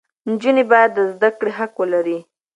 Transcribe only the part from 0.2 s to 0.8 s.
نجونې